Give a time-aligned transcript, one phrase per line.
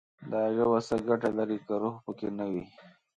[0.31, 2.63] دا ژبه څه ګټه لري، که روح پکې نه وي»